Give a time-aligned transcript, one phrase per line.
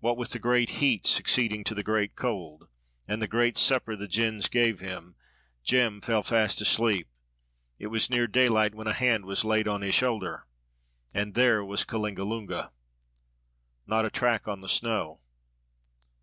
[0.00, 2.68] What with the great heat succeeding to the great cold,
[3.06, 5.14] and the great supper the gins gave him,
[5.62, 7.06] Jem fell fast asleep.
[7.78, 10.46] It was near daylight when a hand was laid on his shoulder,
[11.14, 12.70] and there was Kalingalunga.
[13.86, 15.20] "Not a track on the snow."